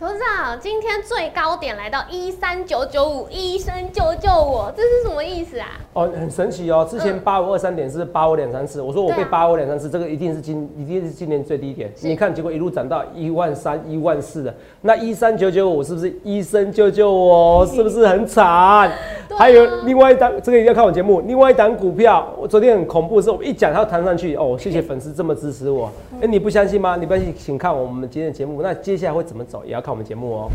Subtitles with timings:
[0.00, 5.78] 董事长，今天最高点来到一三九九五，医生救救我，这是什么意思啊？
[5.92, 6.88] 哦，很神奇哦。
[6.90, 11.92] 之前八五二三点是八五两三次，我说我被八五两三次，这个一定是今一定是今年最低点。
[12.00, 17.66] 你看，结果一路涨到一万三、一万四的，那一三九九五是不是医生救救我？
[17.66, 18.90] 是不是很惨？
[19.38, 21.20] 还有另外一档，这个一定要看我节目。
[21.22, 25.90] 另外一档股票，我昨天很恐怖的是，我一讲它要弹上去，哦，谢谢粉丝这么支持我。
[26.20, 26.96] 哎、你不相信吗？
[26.96, 28.60] 你不相信，请看我们今天的节目。
[28.62, 30.48] 那接下来会怎么走，也要看我们节目哦。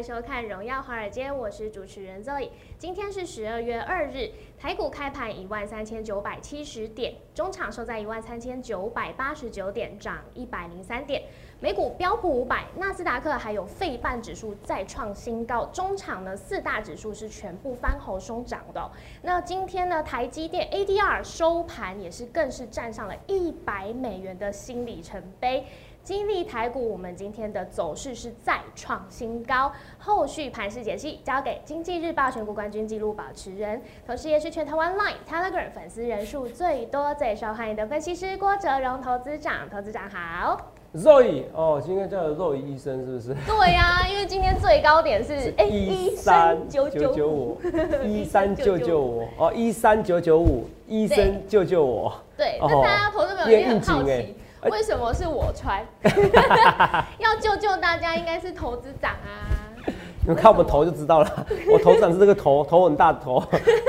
[0.00, 2.48] 迎收看《荣耀华尔街》，我是主持人 Zoe。
[2.78, 11.22] 今天是十二月二日，台股开盘一万三千九百七十点，中场收在一万三千九百八十九点，涨一百零三点。
[11.60, 25.66] 美股标普五百、纳斯达克还有费半指数再创新高，中场呢四大指数是全部翻红收涨的、那今天呢，台积电 ADR 收盘也是更是站上了一百美元的新里程碑。
[26.02, 29.70] 金利台股，我们今天的走势是再创新高。
[29.98, 39.68] 后续盘势解析交给经济日报选股冠军纪录保持人，同时也是全台湾 Line、Telegram 粉丝人数最多、最受欢迎的分析师郭哲荣投资长。
[39.70, 40.72] 投资长好。
[40.92, 43.32] Zoe 哦，今天叫肉医生是不是？
[43.46, 47.60] 对呀、 因为今天最高点是哎一三九九五，
[48.04, 52.12] 一三九九五哦，一三九九五，医生救救我！
[52.36, 54.34] 对，哦那大家投资朋友也很好奇，
[54.68, 55.80] 为什么是我穿？
[57.18, 59.56] 要救救大家，应该是投资长啊。
[60.22, 63.36] 你们看我们头就知道了， 我头长是这个头，头很大的头，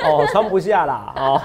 [0.03, 1.41] 哦，穿不下啦，哦，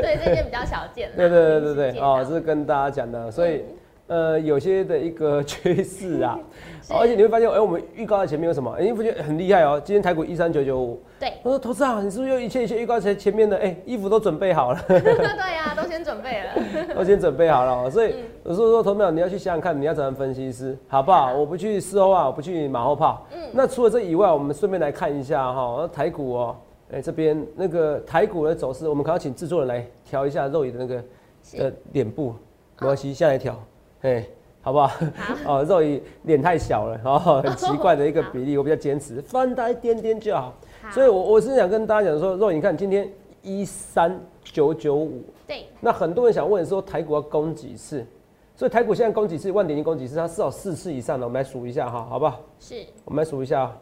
[0.00, 1.14] 对，这件比较小件啦。
[1.16, 3.64] 对对对对对，哦，是跟大家讲的，所以。
[4.10, 6.36] 呃，有些的一个趋势啊，
[6.82, 8.68] 是而且你会发现，哎、我们预告在前面有什么？
[8.76, 9.80] 哎、你不觉得很厉害哦？
[9.84, 13.56] 今天台股一三九九五，对我说投资啊，你是不是又一切一切预告在前面的？
[13.58, 14.80] 哎、衣服都准备好了。
[14.88, 16.94] 对呀、都先准备了。
[16.96, 21.34] 我先准备好了哦，所嗯以有时候说，投票你要去想想看，你要怎样分析师，好不好？
[21.34, 23.26] 我不去事后啊，我不去马后炮。
[23.34, 26.56] 嗯那除了这以外，我们顺便来看一下哈，那台股哦，
[26.92, 31.04] 哎、这边那个台股的走势，我们可能要请制作人来调一下肉眼的那个
[31.58, 32.34] 呃脸部，
[32.78, 33.60] 没关系，下来调，
[34.02, 34.24] 哎。
[34.62, 34.90] 好不好？
[35.48, 40.52] 哦，肉眼脸太小了，哦， 很奇怪的一个比例，我比较坚持，放大一点点就好。
[40.82, 43.10] 好所以我我是想跟大家讲说，肉眼你看今天
[43.42, 48.04] 一三九九五，对，那很多人想问说台股要攻几次？
[48.56, 49.50] 所以台股现在攻几次？
[49.50, 50.16] 万点已经攻几次？
[50.16, 52.40] 它至少四次以上的，我们来数一下哈，好不好？
[52.58, 53.74] 是我们来数一下，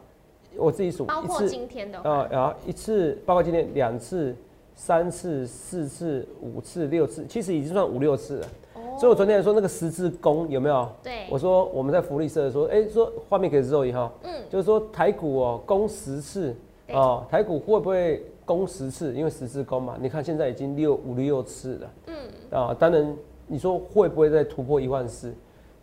[0.55, 4.33] 我自己数包括一次今天的话，啊，然后一次，包括今天两次、
[4.75, 8.45] 三次、四次、五次、六次，其实已经算五六次了。
[8.75, 10.89] 哦所以我昨天说那个十字弓有没有？
[11.01, 16.53] 对我说我们在福利社说，哎、说画面给肉一哈，嗯，就是说台股哦攻十次
[16.85, 19.13] 对哦，台股会不会攻十次？
[19.13, 22.15] 因为十次攻嘛，你看现在已经六五六次了，嗯，
[22.49, 23.15] 啊，当然
[23.45, 25.31] 你说会不会再突破一万四？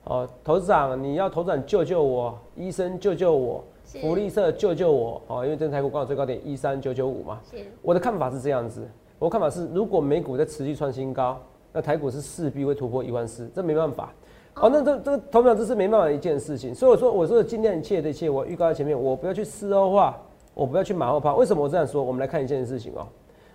[0.03, 8.85] 哦，头事长你要头事长救救我，医生救救我，福利社救救我，哦，因为这台股刚好最高点一三九九五嘛，是我的看法是这样子，
[9.21, 11.41] 我的看法是，如果美股在持续创新高，
[11.73, 14.13] 那台股是势必会突破一万四，这没办法。
[14.57, 20.21] 哦，那这这个投票这是没办法的一件事情，所以我说我说尽量一切的一切，我预告在前面，我不要去事后化，
[20.57, 21.37] 我不要去马后炮。
[21.37, 22.03] 为什么我这样说？
[22.03, 23.07] 我们来看一件事情哦，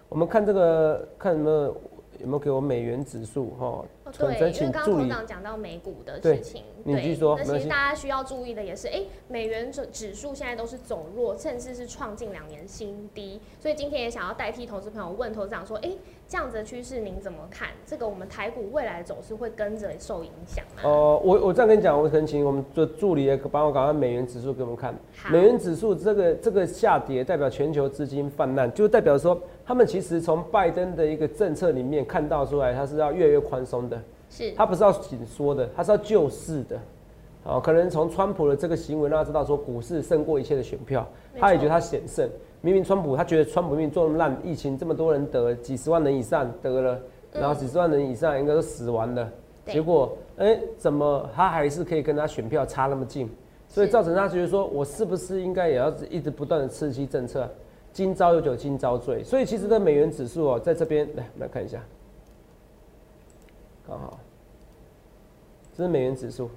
[0.07, 1.50] 我们看这个看什么
[2.19, 15.89] 有没有给我美元指数哈，存对，因为刚刚董事长讲到美股的事情，那其实大家需要注意的也是，哎，美元指指数现在都是走弱，甚至是创近两年新低，所以今天也想要代替投资朋友问投资长说，哎，
[16.27, 17.69] 这样子的趋势您怎么看？
[17.85, 20.81] 这个我们台股未来的走势会跟着受影响吗？
[20.83, 24.93] 哦，我我这样跟你讲，我可能请我们的助理也帮我搞下美元指数给我们看。
[25.29, 34.00] 美元指数这个这个下跌，代表全球资金泛滥，就代表说他们其实从拜登的一个政策里面看到出来，他是要越来越宽松的，
[34.31, 36.80] 是他不是要紧缩的，他是要救市的。
[37.44, 41.08] 哦，可能从川普的这个行为让他知道说股市胜过一切的选票，
[41.40, 42.29] 他也觉得他险胜。
[42.61, 47.00] 明明川普他觉得川普命做那么烂，疫情这么多人得，几十万人以上得了，
[47.34, 49.28] 然后几十万人以上应该都死完了。
[49.66, 53.29] 对结果，哎、怎么他还是可以跟他选票差那么近？
[53.67, 57.50] 所以造成他觉得说，我是不是应该也要一直不断的刺激政策？
[57.91, 59.23] 今朝有酒今朝醉。
[59.23, 61.82] 所以其实的美元指数哦，在这边来来看一下，
[63.88, 64.20] 刚好，
[65.76, 66.50] 这是美元指数。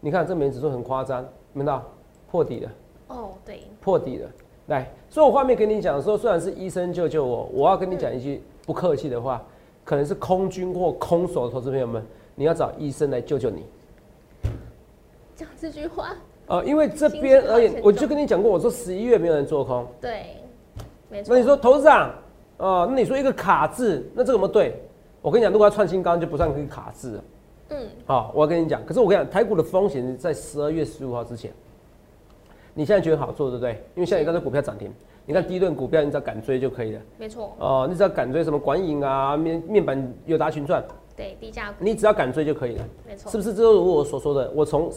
[0.00, 1.84] 你看这美元指数很夸张，有没有看到
[2.30, 2.70] 破底了？
[3.08, 4.30] 哦，对，破底了。
[4.66, 9.42] 来，所以我画面跟你讲说，虽然是医生救救我，我要跟你讲一句不客气的话，
[9.84, 12.04] 可能是空军或空手的投资朋友们，
[12.34, 13.64] 你要找医生来救救你。
[15.36, 16.16] 讲这句话
[16.46, 19.86] 呃，因为这边而言，我就跟你讲过，我说十一月没有人做空。
[20.00, 20.36] 对，
[21.10, 21.34] 没错。
[21.34, 22.10] 那你说投资长，
[22.58, 24.74] 哦，那你说一个卡字，那这个怎么对？
[25.22, 27.20] 我跟你讲，如果要创新高，就不算可以卡字。
[27.70, 27.88] 嗯。
[28.06, 31.52] 好，我要跟你讲，可是我跟你讲，台股的风险在十二月十五号之前。
[32.74, 33.72] 你现在觉得好做，对不对？
[33.94, 34.92] 因为现在一个股票涨停，
[35.26, 37.00] 你看第一轮股票，你只要敢追就可以了。
[37.18, 37.54] 没错。
[37.58, 40.82] 哦，你只要敢追什么管影啊、面面板、友达群创。
[41.16, 41.76] 对，低价股。
[41.78, 42.84] 你只要敢追就可以了。
[43.06, 43.30] 没错。
[43.30, 43.54] 是不是？
[43.54, 44.90] 这如我所说的，我从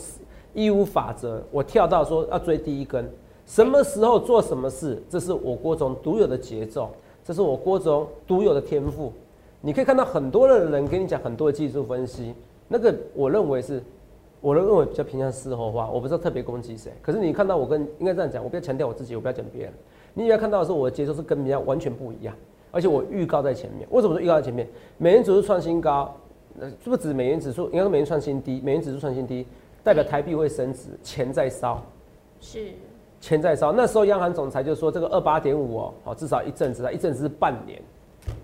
[0.54, 3.08] 义务法则，我跳到说要追第一根，
[3.46, 6.90] 什么时候做什么事，这是我郭总独有的节奏，
[7.24, 9.14] 这是我郭总独有的天赋。
[9.62, 12.34] 你可以看到很多的人跟你讲很多的技术分析，
[12.68, 13.82] 那个我认为是。
[14.40, 16.92] 我的认为比较偏向事后化，我不知道特别攻击谁。
[17.02, 19.74] 可是你看到我跟应该这样讲，我不要强调我自己，我不要讲别人。
[20.14, 22.36] 你要看到的是我的节奏是跟别人完全不一样，
[22.72, 23.88] 而且我预告在前面。
[23.90, 24.66] 为什么说预告在前面？
[25.00, 26.16] 美元指数创新高，
[26.60, 27.66] 呃，是不是指美元指数？
[27.72, 29.44] 应该是美元创新低，美元指数创新低，
[29.84, 31.84] 代表台币会升值，钱在烧。
[32.40, 32.68] 是。
[33.20, 33.74] 钱在烧。
[33.74, 37.82] 那时候央行总裁就说这个二八点五哦，好，至少一阵子啊，一阵子是半年。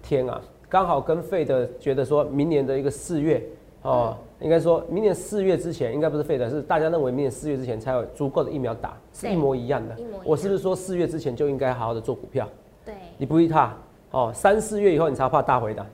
[0.01, 3.41] 天啊，刚好跟费的觉得说明年的一个四月。
[3.83, 9.95] 哦，应该说明年四月之前，应该不是废的，是大家认为明年四月之前才有足够的疫苗打，是一模一样的。
[10.23, 12.47] 我是不是说四月之前就应该好好的做股票？
[12.85, 13.75] 对，你不会怕
[14.11, 15.85] 哦，三四月以后你才怕大回档。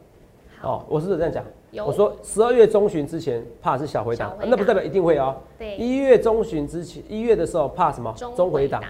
[0.62, 1.44] 哦，我是不是这样讲？
[1.86, 5.36] 我说十二月中旬之前怕是小回档，那不代表一定会哦。
[5.58, 8.14] 对，一月中旬之前，一月的时候怕什么？
[8.14, 8.84] 中回档。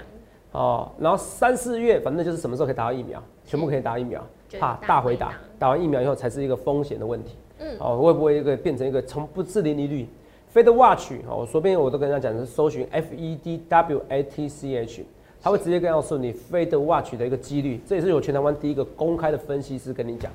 [0.52, 4.22] 哦，然后三四月反正就是什么时候可以打到疫苗，全部可以打疫苗，
[4.60, 7.36] 怕大回档，打完疫苗以后才是一个风险的问题。
[7.60, 10.08] 嗯，哦，会不会一个变成一个从不自零利率
[10.54, 15.06] ？Fed Watch，好哦，左边我都跟大家讲是搜寻 F E D W A T C H，
[15.42, 17.80] 他会直接告诉你 Fed Watch 的一个几率。
[17.88, 20.32] 这也是我全台湾第一个公开的分析师跟你讲。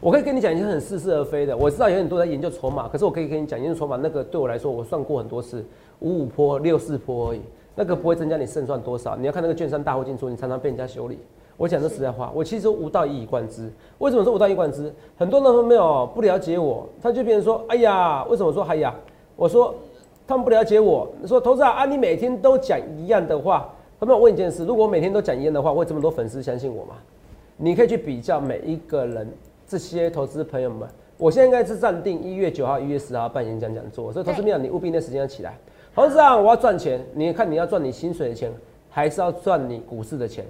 [0.00, 1.56] 我可以跟你讲一些很似是而非的。
[1.56, 5.64] 我知道有很多在研究筹码，可是我可以跟你讲研究筹码，那个对我来说，我算过很多次，
[6.00, 7.40] 五五坡、六四坡而已，
[7.76, 9.16] 那个不会增加你胜算多少。
[9.16, 11.18] 你要看那个券商大户进出，你常常被人家修理。
[11.62, 13.70] 我讲的实在话，我其实无道一以贯之。
[13.98, 14.92] 为什么说无道一以贯之？
[15.16, 18.92] 很多人都没有不了解我，他就变成说：“哎呀，为什么说哎呀？”
[19.36, 19.72] 我说
[20.26, 23.72] 他们不了解我，说投资啊，啊你每天都讲一样的话。
[24.00, 26.96] 他们我问一件事：如果我每天都讲一样的话，会这么多粉丝相信我吗？
[27.56, 29.32] 你可以去比较每一个人，
[29.64, 30.88] 这些投资朋友们。
[31.16, 35.56] 我现在应该是暂定一月九号、一月十号办演讲讲座，所以投资朋友你务必那时间要起来。
[35.94, 38.52] 投资啊，我要赚钱，你看你要赚你薪水的钱，
[38.90, 40.44] 还是要赚你股市的钱？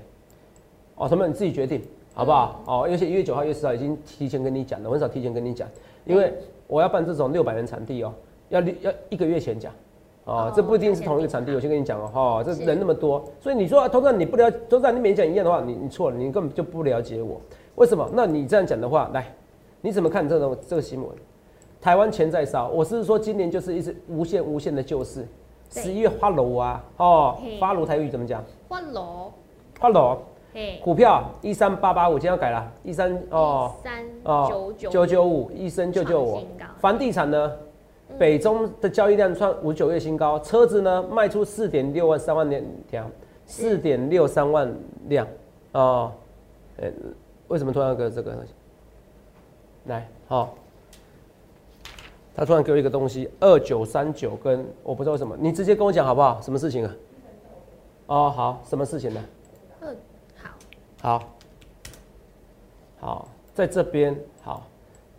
[0.97, 1.83] 哦，什么你自己决定，
[2.15, 2.61] 好不好？
[2.67, 5.69] 哦，而且一月九号、一月十号已经提前跟你讲了，很少提前跟你讲，
[6.05, 6.33] 因为
[6.67, 8.13] 我要办这种六百人场地哦，
[8.51, 9.73] 要要一个月前讲，
[10.25, 17.41] 哦，这不一定是同一个场地，我先跟你讲哦，哈，这人那么多，所以你说投资你不了，投资你每讲一样的话，你你错了，你根本就不了解我，
[17.77, 18.09] 为什么？
[18.13, 19.27] 那你这样讲的话，来，
[19.81, 21.11] 你怎么看这种这个新闻？
[21.81, 25.27] 台湾钱在烧，我是说今年就是一直无限无限的救市，
[25.71, 28.45] 十一月花楼啊，哦，发楼台语怎么讲？
[28.69, 29.33] 花楼，
[29.81, 30.19] 花楼。
[30.83, 36.43] 股票一三八八五，今天要改了，一三哦，三哦九九五，一生救救我。
[36.79, 37.53] 房地产呢，
[38.19, 41.03] 北中的交易量创五九月新高，车子呢？
[41.11, 43.07] 卖出四点六万三万辆条，
[43.47, 44.73] 四点六三万
[45.09, 45.27] 辆。
[45.73, 46.13] 哦。
[46.79, 46.91] 呃，
[47.49, 48.35] 为什么突然给这个？
[49.85, 50.55] 来，好，
[52.35, 56.41] 他突然给我一个东西，二九三九跟我不知道为什么，你直接跟我讲好不好？
[56.41, 56.95] 什么事情啊？
[58.07, 59.21] 哦，好，什么事情呢？
[61.03, 61.21] 好，
[63.01, 64.63] 好，在这边好，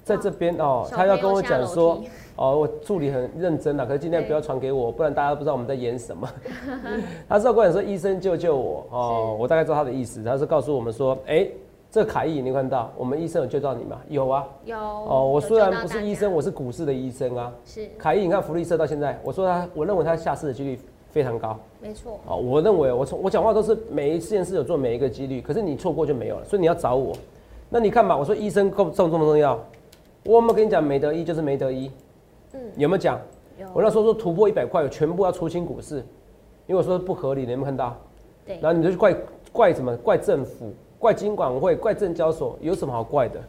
[0.02, 2.02] 在这边哦，他要跟我讲说，
[2.38, 6.26] 哦，我助理很认真了，可是今天不要传给我，不然大家都不知道我们在演什么。
[7.28, 11.50] 他是要跟我说，医生救救我哦，我大概知道他的意思，他是告诉我们说，哎，
[11.92, 14.00] 这凯翼你看到，我们医生有救到你吗？
[14.08, 17.52] 有啊，有哦，我虽然不是医生，我是股市的医生啊。
[17.66, 20.80] 是凯翼，你看福利社到现在，我说他，我认为他下市的几率。
[21.14, 22.20] 非常高，没错。
[22.26, 27.16] 哦，我认为我从我讲话都是每一件事有做每一个几率，可是你错过就没有了，所以你要找我。
[27.70, 29.64] 那你看吧，我说医生够重重不重要？
[30.26, 31.92] 我有没有跟你讲没得医就是没得医？
[32.54, 33.22] 嗯，有没有讲？
[33.60, 33.68] 有。
[33.76, 35.98] 我那时候说突破一百块，全部要出清股市，
[36.66, 37.96] 因为我说不合理，你有没有看到？
[38.44, 38.58] 对。
[38.60, 39.16] 然后你就去怪
[39.52, 39.96] 怪什么？
[39.98, 40.74] 怪政府？
[40.98, 41.76] 怪金管会？
[41.76, 42.58] 怪证交所？
[42.60, 43.40] 有什么好怪的？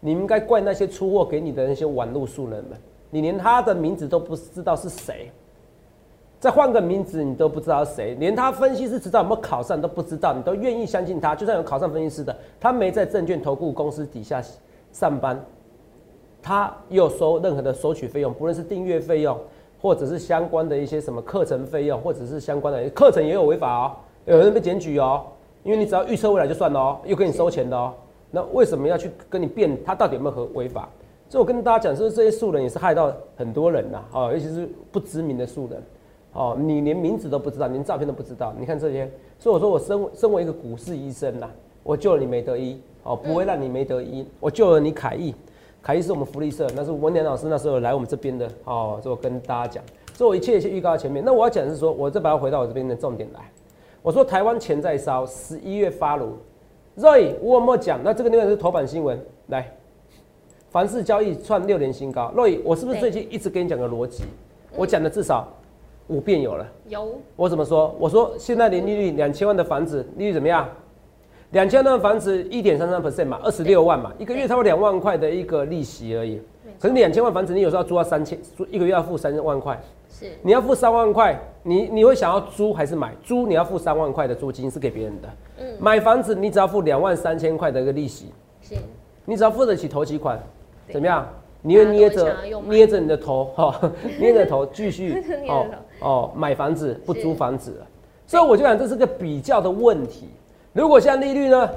[0.00, 2.78] 你应该怪那些出货给你的那些玩路数人们，
[3.08, 5.30] 你连他的名字都不知道是谁。
[6.44, 11.34] 再换个名字，你都不知道谁，连他分析师执照有没有考上都不知道，你都愿意相信他？
[11.34, 14.44] 就算有考上分析师的，他没在证券投顾公司底下
[14.92, 15.42] 上班，
[16.42, 19.38] 他又收任何的收取费用，不论是订阅费用，
[19.80, 23.96] 或者是相关的一些什么课程费用，或者是相关的课程也有违法哦，
[24.26, 25.24] 有人被检举哦，
[25.62, 27.90] 因为你只要预测未来就算了哦，又给你收钱的哦，
[28.30, 29.82] 那为什么要去跟你辩？
[29.82, 30.90] 他到底有没有合违法？
[31.30, 35.82] 所以我跟大家讲，说这些素人也是害到很多人呐，啊，尤其是不知名的素人。
[36.34, 38.52] 哦，你连名字都不知道，连照片都不知道。
[38.58, 41.48] 你看这些，所以我说我身身为一个股市医生呐，
[41.82, 44.26] 我救了你没得医，哦，不会让你没得医。
[44.40, 45.34] 我救了你凯翼，
[45.80, 51.24] 凯翼是我们福利社，那是文年老师那时候来我们这边的，哦，就跟大家讲，所以我一切一切预告在前面。
[51.24, 53.40] 那我要讲的是说，我再把要回到我这边的重点来。
[54.02, 56.32] 我说台湾钱在烧，十一月发炉。
[56.96, 58.00] Roy，我有没有讲？
[58.04, 59.72] 那这个地方是头版新闻，来，
[60.70, 62.32] 凡是交易创六年新高。
[62.36, 64.24] Roy，我是不是最近一直跟你讲个逻辑？
[64.76, 65.48] 我讲的至少
[66.08, 66.66] 五遍有了。
[66.88, 67.20] 有。
[67.36, 67.94] 我怎么说？
[67.98, 70.68] 我说现在年利率两千万的房子利率怎么样？
[71.50, 76.40] 两千万的房子一点三三 percent 嘛，二十六万嘛，一个月差不多两万块的一个利息而已。
[76.80, 79.80] 可是两千万房子，你有时候要租到三千，租一个月要付三万块。
[80.10, 80.26] 是。
[80.42, 83.14] 你要付三万块，你你会想要租还是买？
[83.22, 85.28] 租你要付三万块的租金是给别人的。
[85.60, 85.66] 嗯。
[85.78, 88.32] 买房子你只要付两万三千块的一个利息。
[88.60, 88.74] 是。
[89.24, 90.42] 你只要付得起头期款，
[90.92, 91.26] 怎么样？
[91.62, 92.36] 你会捏着
[92.68, 95.64] 捏着你的头 哈，捏着头继续 哦
[96.00, 97.86] 哦买房子不租房子了。
[98.26, 100.28] 所以我就讲这是个比较的问题。
[100.72, 101.70] 如果现在利率呢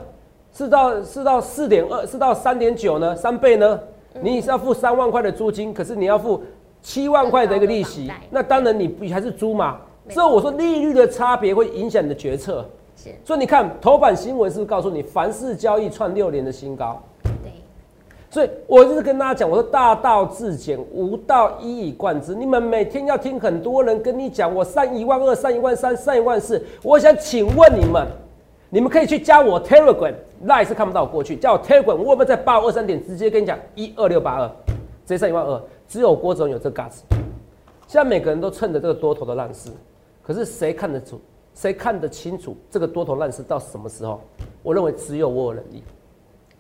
[0.54, 3.80] 是到是到四点二，是到三点九呢，三倍呢？
[4.22, 6.42] 你是要付三万块的租金，可是你要付。
[6.80, 9.78] 七万块的一个利息，那当然你不还是租嘛？
[10.10, 12.64] 所以我说利率的差别会影响你的决策。
[12.96, 17.02] 是，所以你看头版新闻是不是告诉你凡是交易创六年的新高？
[18.38, 22.36] 所以我就是跟大家讲，我说大道至简，无道一以贯之。
[22.36, 26.63] 你们每天要听很多人跟你讲，我上一万二，上一万三，上一万四。
[26.84, 28.06] 我想请问你们，
[28.70, 35.60] 你们可以去加我 Telegram，那也是看不到我过去，加我 Telegram，我有没有在八五二三点直接跟你讲一二六八二，直接上一万二。
[35.88, 37.00] 只有郭总有这 guts，
[37.88, 39.72] 现在每个人都趁着这个多头的烂事，
[40.22, 41.20] 可是谁看得出？
[41.56, 44.22] 谁看得清楚这个多头烂事到什么时候？
[44.62, 45.82] 我认为只有我有能力。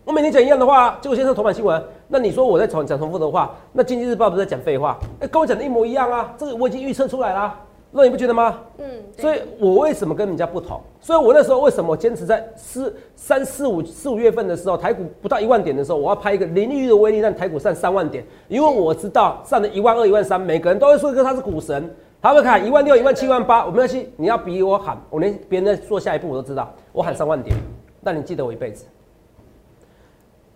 [0.07, 4.97] 我每天讲一样的话，结果先生头版新闻，那你说我在重讲重复的话，那经济日报不是在讲废话？
[5.19, 6.33] 哎，跟我讲的一模一样啊！
[6.37, 7.53] 这个我已经预测出来了。
[7.91, 8.57] 那你不觉得吗？
[8.77, 8.85] 嗯，
[9.17, 10.79] 所以我为什么跟人家不同？
[11.01, 18.23] 所以我那时候为什么坚持在四三四五四五月份的时候，台股不到一万点的时候，我要拍一个零利率的威力，让台股上三万点。
[18.47, 23.65] 因为我知道上了一万二、一万三，每个人都会说一个他是股神，他会喊一万六、一万七、一万八。
[23.65, 26.73] 我没关系，你要比我喊，我连别人在做下一步我都知道。
[26.93, 27.53] 我喊三万点，
[28.01, 28.85] 但你记得我一辈子。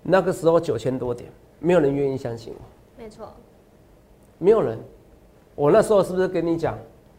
[0.03, 1.29] 那个时候九千多点，
[1.59, 3.01] 没有人愿意相信我。
[3.01, 3.29] 没错，
[4.37, 4.77] 没有人。
[5.55, 6.77] 我那时候是不是跟你讲？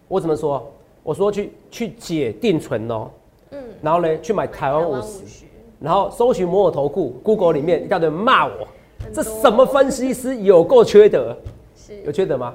[0.08, 0.70] 我怎么说？
[1.02, 3.10] 我说去去解定存哦，
[3.50, 5.46] 嗯，然后呢去买台湾五十，
[5.80, 8.66] 然后搜寻摩尔投顾，Google 里面一大堆骂我，
[9.12, 11.36] 这什么分析师有够缺德，
[11.76, 12.02] 是。
[12.02, 12.54] 有缺德吗？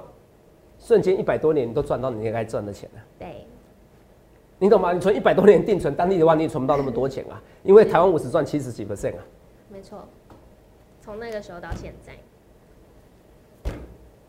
[0.80, 3.28] 瞬间一百多年都赚到你应该赚的钱了，对，
[4.60, 4.94] 你懂吗？
[4.94, 9.24] 你存一百多年定存，当地的话你也存不到那么多钱啊，因为台湾五十赚七十几 percent 啊，
[9.70, 10.06] 没错，
[11.02, 12.14] 从那个时候到现在。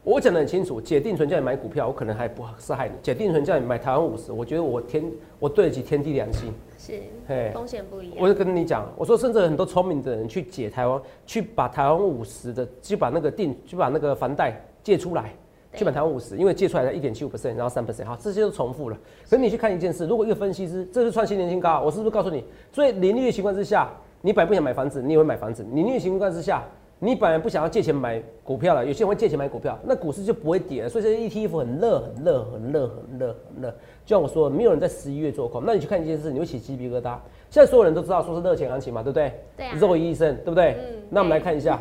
[0.03, 2.95] 我讲的很清楚，解定存叫你买股票，我可能还不是害你。
[3.03, 5.05] 解定存叫你买台湾五十，我觉得我天，
[5.39, 6.53] 我对得起天地良心。
[6.79, 8.17] 是，嘿，风险不一样。
[8.19, 15.35] 我就跟你讲，我说甚至很多聪明的人去解台湾，去把台湾五十的，去把那个定，去把那个房贷借出来，
[15.75, 18.97] 去买台湾五十，因为借出来的一点七五 percent，然后三 percent，好，这些都重复了。
[19.25, 22.43] 可是你去看一件事，如果一个分析师，这是创新年薪高，我是不是告诉你，
[22.73, 26.63] 所以利率的情况之下，你本来不想买房子，你也会买房子，利率的情况之下。
[27.01, 30.89] 你本来不想要借钱买股票了，有些人会借钱买股票，那股市就不会跌了。
[30.89, 33.71] 所以这 ETF 很热，很热，很热，很热，很热。
[34.05, 35.63] 就像我说，没有人在十一月做空。
[35.65, 37.17] 那你去看一件事，你会起鸡皮疙瘩。
[37.51, 39.33] 现在所有人都知道说是热钱行情嘛，对不对？
[39.57, 39.77] 对啊。
[39.79, 40.73] 肉医生，对不对？
[40.73, 41.03] 嗯。
[41.09, 41.81] 那我们来看一下，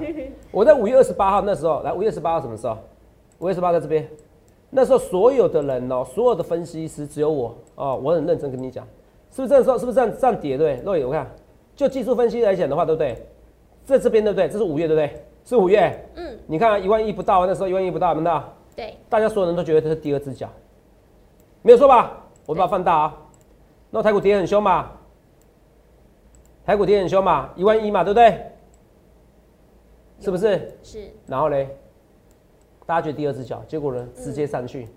[0.51, 2.77] 我在五月二十八号那时候，来五月十八号什么时候？
[3.39, 4.07] 五月十八在这边。
[4.69, 8.85] 那时候所有的人哦，所有的分析师只有我哦，我很认真跟你讲，
[9.31, 9.79] 是不是这样说？
[9.79, 10.59] 是不是这样这样跌？
[10.59, 11.27] 对，肉眼我看，
[11.77, 13.15] 就技术分析来讲的话，对不对？
[13.85, 14.49] 在这边对不对？
[14.49, 15.25] 这是五月对不对？
[15.45, 16.09] 是五月。
[16.15, 16.37] 嗯。
[16.47, 18.43] 你看一万亿不到，那时候一万亿不到，有没有？
[18.75, 18.97] 对。
[19.07, 20.49] 大家所有人都觉得这是第二只脚，
[21.61, 22.25] 没有错吧？
[22.47, 23.17] 我把它放大啊。
[23.91, 24.91] 那台股跌很凶嘛？
[26.65, 27.51] 台股跌很凶嘛？
[27.55, 28.41] 一万一嘛，对不对？
[30.19, 30.77] 是不是？
[30.81, 31.11] 是。
[31.27, 31.69] 然后嘞，
[32.87, 34.87] 大家觉得第二只脚，结果呢，直接上去，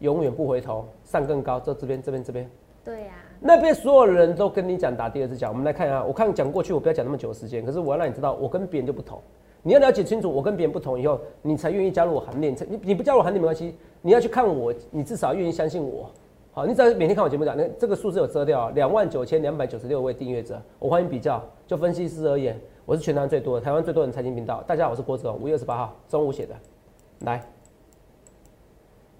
[0.00, 1.58] 永远不回头，上更高。
[1.58, 2.48] 这这边这边这边。
[2.84, 3.14] 对呀。
[3.40, 6.02] 那边所有人都跟你讲打第二只脚，我们来看一下。
[6.04, 7.64] 我看讲过去，我不要讲那么久的时间。
[7.64, 9.20] 可是我要让你知道，我跟别人就不同。
[9.62, 12.50] 你要了解清楚，我跟别人不同以后，你才愿意加入我行列。
[12.68, 16.10] 你你不加入我行列没关系，你要去看我，你至少愿意相信我。
[16.52, 21.40] 好，你只要每天看我节目讲，那这个数字有遮掉，两万九千两百九十六位订阅者，我欢迎比较。
[21.66, 24.64] 就分析师而言，我是全台最多的，台湾最多人财经频道。
[24.66, 26.54] 大家好，我是郭子龙，五月二十八号中午写的。
[27.20, 27.40] 来，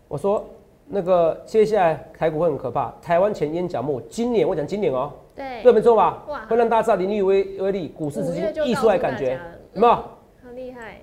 [0.09, 0.45] 我说。
[0.91, 6.25] 那个接下来台股会很可怕，台湾前烟角木，今年我讲今年哦，对，对没错吧？
[6.29, 9.39] 哇，会让大家知道林立威威力，股市资金溢出来感觉，
[9.75, 9.99] 有没有？
[10.43, 11.01] 很厉害。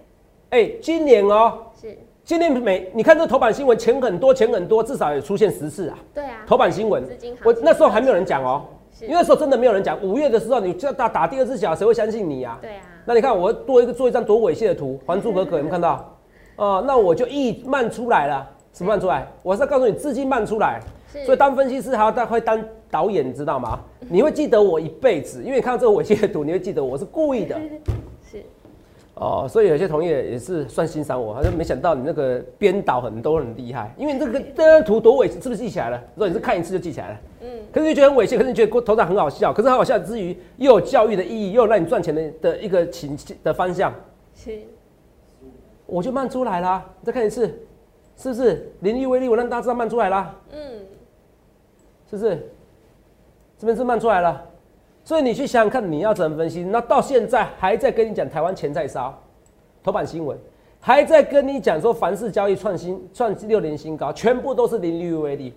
[0.50, 6.00] 哎，今年哦，是今年每你看这头版新闻，钱很多，钱很多，至少也出现十次啊。
[6.14, 7.04] 对啊，头版新闻
[7.44, 10.02] 我那时候还没有人讲哦，是因为那时候真的没有人讲。
[10.02, 16.12] 五月的时候，你叫打打第二次小，谁会相信你呀、对啊，那你看我多一个做一张多猥亵的图，《还珠格格》有没有看到？
[16.56, 19.26] 哦、那我就一漫出来了，什么漫出来？
[19.42, 20.82] 我是要告诉你，资金漫出来。
[21.26, 23.80] 所以当分析师还要当会当导演，你知道吗？
[24.10, 27.56] 你会记得我一辈子，因为你看到这个猥亵的图，你会记得我是故意的。
[28.30, 28.44] 是
[29.14, 35.98] 哦，所以有些同业也是算欣赏我，好像没想到你那个编导很多很厉害，因为你这个 这张图多猥亵，是不是记起来了？
[36.14, 43.94] 如果你是看一次就记起来了，嗯，可是你觉得很猥亵，可是你觉得头上很好笑，可是很好笑之余又有教育的意义，又有让你赚钱的的一个情的方向，
[44.36, 44.60] 是
[45.86, 46.84] 我就慢出来啦。
[47.02, 47.58] 再看一次，
[48.18, 49.30] 是不是零利威力？
[49.30, 50.60] 我让大家知道慢出来了，嗯
[52.10, 52.50] 是不是？
[53.58, 54.46] 这边是慢出来了，
[55.04, 56.64] 所以你去想想看，你要怎么分析？
[56.64, 59.18] 那到现在还在跟你讲台湾钱在烧，
[59.84, 60.38] 头版新闻
[60.80, 65.54] 还在跟你讲说凡是交易创新创六年新高，全部都是零利率威力。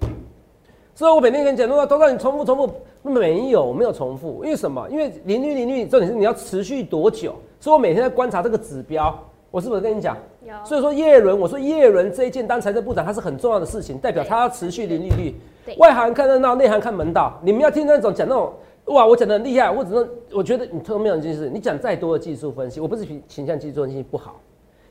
[0.95, 2.73] 所以我每天跟你讲，说都让你重复重复，
[3.03, 4.89] 没有没有重复，因为什么？
[4.89, 7.35] 因为零利率零利率重点是你要持续多久？
[7.61, 9.17] 所以我每天在观察这个指标，
[9.51, 10.17] 我是不是跟你讲？
[10.47, 15.35] 有所以说叶伦，我说叶伦这一件当财政部长，它是很重要的事情，代表他要持续零利率。
[15.79, 17.39] 外行看热闹，内行看门道。
[17.43, 18.53] 你们要听那种讲那种
[18.87, 24.41] 哇，我讲的很厉害，我只能我觉得你特没有一件事，你讲再多的技术分析，我不是倾倾向技术分析不好，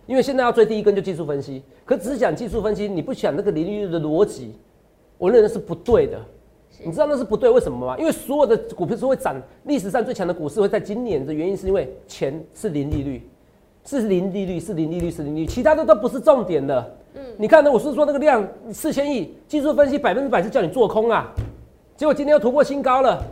[0.06, 4.56] 因为现在要追第一根就技术分析，可只是讲技术分析，你不想那个零利率的逻辑，
[5.18, 6.20] 我认为是不对的。
[6.84, 7.98] 你知道那是不对，为什么吗？
[7.98, 13.28] 因为所有的股票是会涨，历史上最强的股市会在今年的原因是因为钱是零利率，
[13.88, 16.98] 是零利率，是零利率，是零利率，其他的都不是重点的。
[17.16, 17.72] 嗯，你看呢？
[17.72, 21.34] 我是说那个量四千亿，技术分析百分之百是叫你做空啊，
[21.96, 23.24] 结果今天又突破新高了，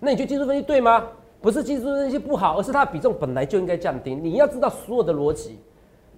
[0.00, 1.08] 那你觉得技术分析对吗？
[1.40, 4.14] 不是技术分析不好，而是它的比重本来就应该降低。
[4.14, 5.58] 你要知道所有的逻辑，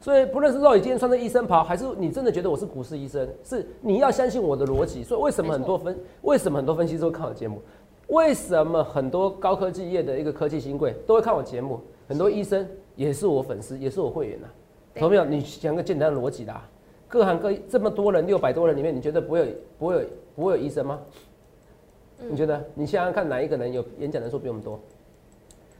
[0.01, 5.03] 所以不论是肉，你今天穿着医生袍，还是你真的觉得我是股市医生，是你要相信我的逻辑。
[5.03, 7.63] 所以为什么很多分，为什么很多分析师会看我节目？
[8.09, 11.81] 为什么很多高科技业的一个科技新贵都会看我节目？
[12.07, 14.46] 很多医生也是我粉丝，也是我会员呐、
[14.92, 15.24] 对同没有？
[15.24, 16.68] 你讲个简单的逻辑啦，
[17.09, 19.46] 各行各业这么多人，六百多人里面，你觉得不会有
[19.78, 20.00] 不会有
[20.37, 21.00] 不会有医生吗？
[22.18, 22.64] 你觉得？
[22.74, 24.78] 你想想看，哪一个人有演讲人数比我们多？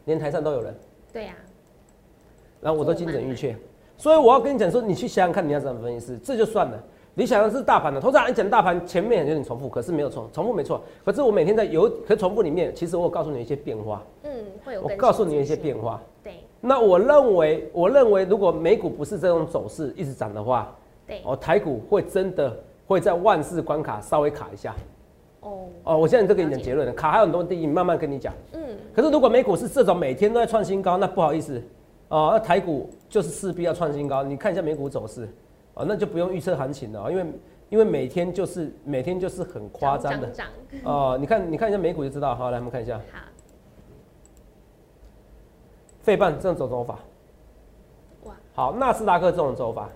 [0.07, 0.74] 连台上都有人。
[1.12, 1.35] 对呀，
[2.61, 3.57] 然后我都精准预确，
[3.96, 6.83] 所以我要跟你讲说，你去想想看你要怎么分析师，这就算了。
[7.14, 10.83] 你想的是大盘的，通常你讲大盘前面有点重复，可是没有重重复没错。
[11.05, 14.31] 可是我每天在有可重复里面，其实我有告诉你一些变化，嗯，
[14.64, 16.03] 会有我告诉你一些变化。
[16.64, 20.74] 对那我认为，我认为如果美股不是这种走势一直涨的话，
[21.07, 24.74] 对哦，台股会真的会在万事关卡稍微卡一下。
[25.40, 28.33] 哦，哦，我现在就给你讲结论了，卡还有很多第一慢慢跟你讲。
[28.53, 28.61] 嗯，
[28.94, 31.62] 可是如果美股是这种每天都在创新高，那不好意思，
[32.09, 34.22] 哦，那台股就是势必要创新高。
[34.22, 35.29] 你看一下美股走势，
[35.74, 37.27] 哦，那就不用预测行情了，哦因为
[37.68, 40.33] 因为每天就是每天就是很夸张的
[40.85, 41.16] 哦。
[41.20, 42.35] 你看你看一下美股就知道。
[42.35, 43.18] 好，来我们看一下好，
[46.05, 46.99] 费半这种走走法，
[48.25, 49.88] 哇，好，纳斯达克这种走法，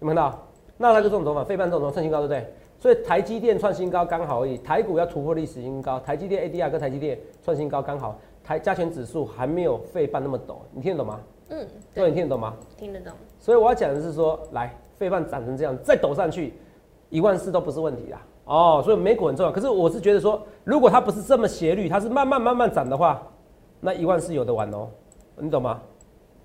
[0.00, 0.38] 有没有看到？
[0.76, 2.54] 纳斯达克这种走法，费半这种走创新高，对不对？
[2.78, 11.18] 所以台积电创新高刚好而已，台股要突破历史新高，台积电 ADR 跟台积电创新高刚好，台加权指数还没有费半那么陡，你听得懂吗？
[11.48, 12.52] 嗯，对，你听得懂吗？
[12.76, 16.52] 听得懂，所以我要讲的是说，来，费半涨成这样，再抖上去，
[17.08, 18.20] 一万四都不是问题啦。
[18.44, 19.50] 哦，所以美股很重要。
[19.50, 23.22] 可是我是觉得说，如果它不是这么斜率，它是慢慢慢慢涨的话，
[23.80, 24.88] 那一万四有的玩哦，
[25.38, 25.80] 你懂吗？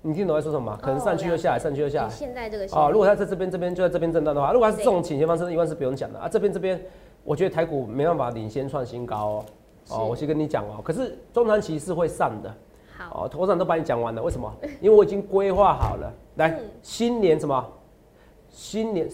[0.02, 0.78] 你听懂我在说什么吗？
[0.80, 2.08] 可能上去又下来，上去又下来。
[2.08, 6.28] 现在这个哦，如果它它在这边这边就在这边震荡的话，如果它是这种倾斜方式，一万是不用讲的啊。
[6.28, 6.80] 这边这边，
[7.22, 9.44] 我觉得台股没办法领先创新高哦。
[9.90, 12.54] 哦，我先跟你讲哦，可是中长期是会上的。
[12.96, 14.50] 好，哦，头上都把你讲完了，为什么？
[14.80, 16.12] 因为我已经规划好了。
[16.36, 17.66] 来，嗯新年什么？
[18.48, 19.08] 新年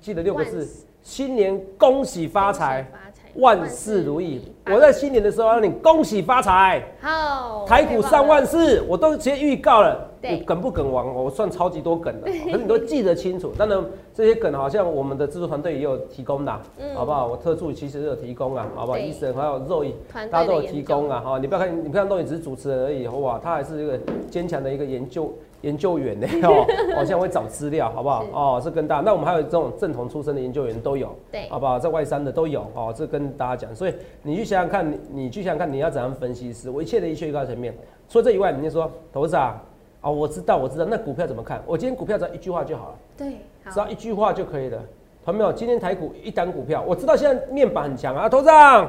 [0.00, 0.66] 记得六个字，
[1.02, 4.40] 新年恭喜发财，发财，万事如意。
[4.66, 10.06] 我在新年的时候让你恭喜发财，好台股上万事，我都直接预告了。
[10.22, 11.14] 你梗不梗王？
[11.14, 13.52] 我算超级多梗的， 可是你都记得清楚。
[13.56, 13.82] 当然，
[14.14, 17.26] 这些梗好像我们的制作团队也有提供的，嗯好不好？
[17.26, 18.98] 我特助其实有提供啊，好不好？
[18.98, 21.38] 对医生还有肉医，团队大家都有提供究啊，哈！
[21.38, 23.98] 你不要看，你不要看肉医只是主持人而已，哇，他还是一个
[24.30, 25.32] 坚强的一个研究
[25.62, 28.24] 研究员呢，哦， 好像会找资料，好不好？
[28.32, 31.78] 哦，这跟大家，那我们还有这种正统出身的研究员都有，对好不好？
[31.78, 37.74] 在外商的都有，哦，这跟大家讲，所以你去想想看，你你去想想看，你要怎样分析师，我一切的一切预告前面。
[38.08, 39.62] 除了这以外，你就说，投资啊，
[40.00, 41.62] 哦，我知道，我知道，那股票怎么看？
[41.66, 42.94] 我今天股票只要一句话就好了。
[43.16, 43.32] 对，
[43.70, 44.78] 只要好，一句话就可以了。
[45.24, 45.52] 同没有？
[45.52, 48.88] 今天台股一单股票，我知道现在面板很强啊，头长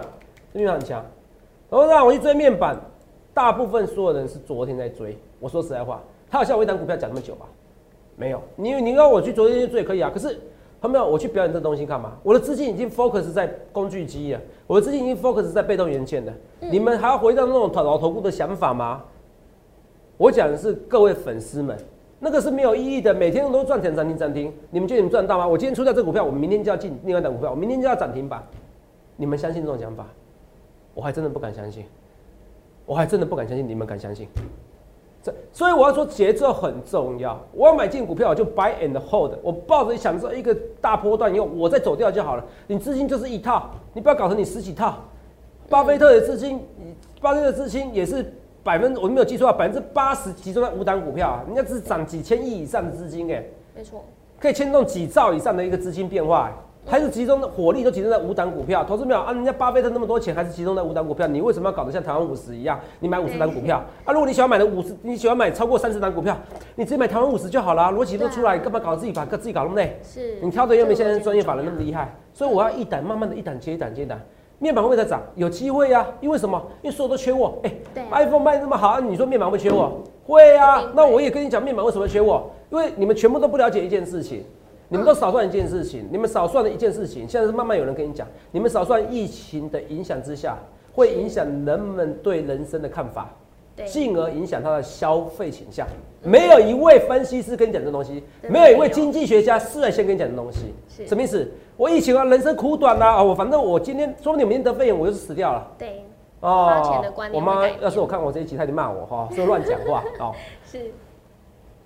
[0.54, 1.06] 面板很强，
[1.70, 2.76] 头长我去追面板，
[3.34, 5.18] 大部分所有人是昨天在追。
[5.40, 7.46] 我说实在话，他有像我一单股票讲那么久吧？
[8.16, 10.10] 没有，你你要我去昨天去做也可以啊。
[10.12, 10.40] 可是
[10.82, 12.18] 他没有，我去表演这东西干嘛？
[12.24, 16.34] 我的资金已经 focus 在工具机了，我的资金已经 focus 在被动元件了。
[16.60, 19.04] 你们还要回到那种老头顾的想法吗？
[20.18, 21.78] 我讲的是各位粉丝们，
[22.20, 25.48] 那个是没有意义的，每天都赚钱涨停涨停，你们觉得你们赚到吗？
[25.48, 28.42] 我今天出掉这股票，我明天就要进另外一档股票，我明天就要涨停板，
[29.18, 30.06] 你们相信这种想法？
[30.94, 31.86] 我还真的不敢相信，
[32.86, 34.28] 我还真的不敢相信，你们敢相信？
[35.24, 42.46] 这所以我要说节奏很重要，我要买进股票就 buy and hold，我抱着享受一个大波段以后，我再走掉就好了。
[42.68, 44.96] 你资金就是一套，你不要搞成你十几套。
[45.70, 46.66] 巴菲特的资金，
[47.22, 48.34] 巴菲特的资金也是。
[48.64, 53.44] 百分我没有记错啊，百分之八十集中在五档股票啊，人家只是涨几千亿以上的资金哎，
[53.76, 54.06] 没错，
[54.40, 58.84] 可以牵动几兆以上的一个资金变化，还是集中的火力都集中在五档股票。
[58.84, 59.32] 投资没有啊？
[59.32, 62.80] 人家巴菲特那么多钱，还是集中在五档股票，你为什么要搞得像台湾五十一样？
[63.00, 64.12] 你买五十档股票啊？
[64.12, 66.38] 如果你喜欢买的五十，你喜欢买超过三十档股票，
[66.76, 70.00] 你直接买台湾五十就好了，逻辑都出来，干嘛搞自己把自己搞那么累？
[70.04, 74.20] 是，你挑的又没现在专业法人那么厉害，所以我要一档慢慢的一档接一档接一档。
[74.60, 75.20] 面板会不会再涨？
[75.34, 76.62] 有机会呀，因为什么？
[76.84, 77.58] 因为所有都缺货。
[77.64, 77.74] 哎
[78.12, 79.94] ，iPhone 卖那么好，你说面板会缺货？
[80.28, 80.84] 会啊。
[80.94, 82.44] 那我也跟你讲，面板为什么缺货？
[82.70, 84.44] 因为你们全部都不了解一件事情，
[84.92, 87.26] 你们都少算一件事情，你们少算了一件事情。
[87.26, 90.58] 现在是慢慢有人跟你讲，你们少算疫情的影响之下，
[90.94, 93.30] 会影响人们对人生的看法。
[93.86, 95.88] 进而影响他的消费倾向。
[96.22, 100.74] 没有一位分析师跟你讲这东西，没有一位经济学家是先跟你讲这东西。
[101.08, 101.50] 什么意思？
[101.78, 105.66] 我疫情啊，人生苦短呐，我反正我今天说不定明天得肺炎，我就是死掉了。
[105.80, 106.04] 对。
[106.42, 107.02] 哦。
[107.34, 110.36] 我妈要是我看我这一集，她就骂我哈，说乱讲话哦。
[110.70, 110.92] 是。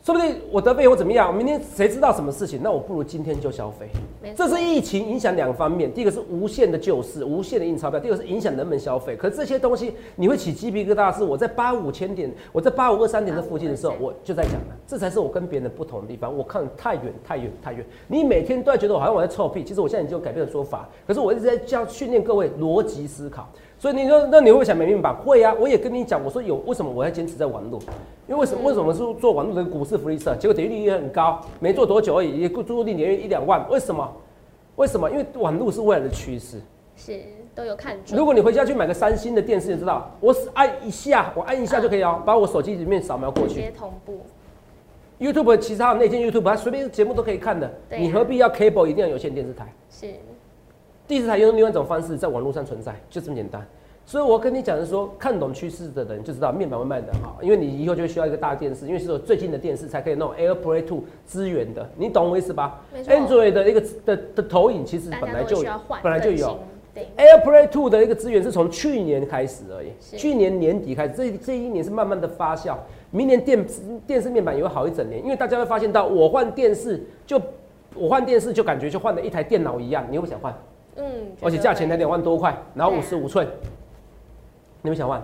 [0.05, 2.59] 说不定我得病或怎么样，明天谁知道什么事情？
[2.61, 3.89] 那我不如今天就消费。
[4.35, 9.15] 这是疫情影响两方面，第一个是无限的救市，无限的印钞票；第二个是影响人们消费。
[9.15, 16.37] 可这些东西你会起鸡皮疙瘩，是我在八五千点，我在八五二三点这附近的时候，我就在讲了，这才是我跟别人的不同的地方。
[16.37, 20.87] 我看太远太远太远，你每天都在觉得我好像我在臭屁，其实我现在已经有改变的说法。
[21.07, 23.49] 可是我一直在教训练各位逻辑思考。
[23.77, 25.13] 所以你说，那你会想没命吧？
[25.13, 27.79] 会啊，我也跟你讲，我说有为什么我要坚持在网络？
[28.27, 28.67] 因为为什么？
[28.67, 30.35] 为什么是做网络的股市福利社？
[30.37, 33.67] 结果点击率也很高，没做多久而已，也注入年月一两万。
[33.69, 34.11] 为什么？
[34.77, 35.11] 为什么？
[35.11, 36.57] 因为网络是未来的趋势，
[36.95, 37.21] 是
[37.53, 37.97] 都有看。
[38.13, 44.19] 如果你回家去买个三星的电视，你知道，我按一下，我按一下就可以哦，把我手机里面扫描过去，直接同步。
[45.19, 49.65] YouTube 其实它有内建 YouTube，它随便节目都可以看的，你何必要 cable 一定要有线电视台？
[49.89, 50.07] 是。
[51.07, 53.65] 第四台用另外一种方式在网络上存在，就这么简单。
[54.07, 65.63] 所以我跟你讲的是说，看懂趋势的人就知道面板会卖得好，因为你以后就需要一个大电视，因为是有最近的电视才可以弄 AirPlay Two 资源的，你懂我意思吧？Android 的一个的的投影其实本来就
[66.03, 66.59] 本来就有
[67.17, 72.75] ，AirPlay Two 的一个资源是从去年开始而已，去年年底开始，这这一年是慢慢的发酵，
[73.09, 73.65] 明年电
[74.05, 77.41] 电视面板也会好一整年，因为大家会发现到我换电视就
[77.95, 80.55] 我换电视就感觉就换了一台电脑一样，你会想换？
[80.97, 81.03] 嗯，
[81.41, 83.47] 而且价钱才两万多块，然后五十五寸。
[84.81, 85.21] 你们想换？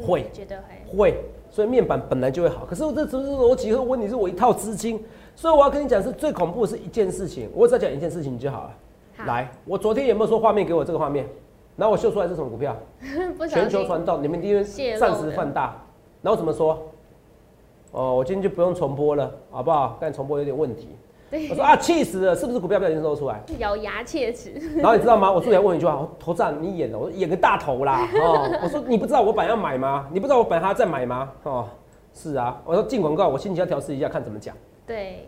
[0.00, 0.56] 会，觉得
[0.88, 2.64] 会，会，所以面板本来就会好。
[2.64, 5.04] 可是我这只是逻辑和问题是我一套资金，
[5.34, 7.50] 所以我要跟你讲是最恐怖的是一件事情。
[7.54, 8.76] 我只要讲一件事情就好了。
[9.26, 11.26] 来，我昨天有没有说画面给我这个画面？
[11.76, 12.76] 然后我秀出来是什么股票？
[13.48, 14.64] 全球传动，你们因为
[14.96, 15.76] 暂时放大。
[16.22, 16.78] 然后怎么说？
[17.92, 19.96] 哦，我今天就不用重播了，好不好？
[20.00, 20.88] 刚才重播有点问题。
[21.48, 23.40] 我说啊，气死了，是不是股票不小心露出来？
[23.58, 24.52] 咬牙切齿。
[24.76, 25.30] 然后你知道吗？
[25.30, 28.08] 我助理问一句话：头站你演的，我说演个大头啦。
[28.14, 30.08] 哦，我说你不知道我本来要买吗？
[30.12, 31.30] 你不知道我本来还要再买吗？
[31.44, 31.68] 哦，
[32.12, 32.60] 是啊。
[32.64, 34.56] 我说进广告，我心情要调试一下，看怎么讲。
[34.86, 35.24] 对。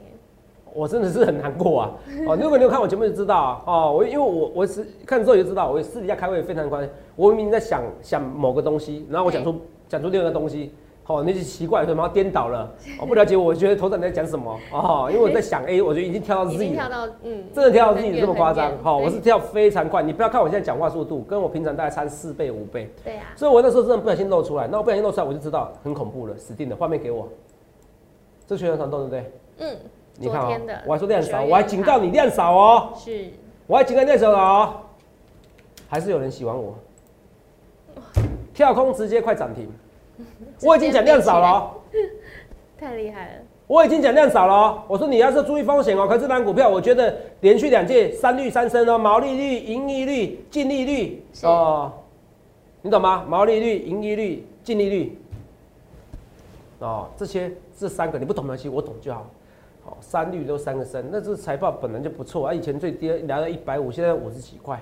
[0.75, 1.91] 我真的是很难过啊。
[2.27, 3.63] 哦，如果你有看我节目就知道啊。
[3.67, 9.55] 哦，我因为我我是看之后就知道，我私底下开会非常关我明明在想想某个东西，然后我讲出
[9.89, 10.73] 讲出另一个东西。
[11.07, 12.71] 哦，那就奇怪，什么颠倒了？
[12.99, 18.73] 我不了解，我觉得头长在讲什么哦，因为我在想 A，我觉得已经跳到 Z，跳到嗯，真的跳到 Z 这么夸张？
[18.83, 22.89] 好，我是跳非常快，你不要看我现在讲话速度，跟我平常大概差四倍五倍。
[23.05, 26.77] 对呀，所以我那时候真的不小心露出来，那我不小心露出来，我就知道很恐怖了，死定了。
[26.77, 27.29] 画面给我，
[28.47, 29.33] 这全球传动对不对？
[29.69, 29.77] 嗯，
[30.19, 33.27] 你看啊，我还说量少，我还警告你量少哦，是，
[33.67, 34.75] 我还警告量少了哦，
[35.89, 36.75] 还是有人喜欢我，
[38.55, 39.69] 跳空直接快涨停。
[40.65, 41.73] 我已经讲量少了，
[42.79, 43.33] 太厉害了！
[43.67, 46.07] 我已经讲量少了，我说你要是注意风险哦。
[46.07, 51.93] 可是这单股票，我觉得连续两届三率三升哦，毛利率、盈利率、净利率哦，
[52.83, 53.25] 你懂吗？
[53.27, 55.19] 毛利率、盈利率、净利率
[56.81, 59.27] 哦，这些这三个你不懂没关系，我懂就好。
[59.85, 62.55] 好，三率都三个升，那这财报本来就不错啊。
[62.55, 64.81] 以前最低来到一百五，现在五十几块。